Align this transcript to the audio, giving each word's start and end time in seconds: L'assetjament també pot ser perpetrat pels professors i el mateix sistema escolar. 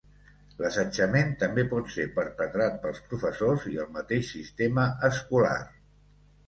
L'assetjament 0.61 1.29
també 1.43 1.65
pot 1.75 1.93
ser 1.97 2.07
perpetrat 2.17 2.81
pels 2.87 3.05
professors 3.13 3.69
i 3.75 3.79
el 3.85 3.93
mateix 4.01 4.35
sistema 4.39 4.89
escolar. 5.13 5.59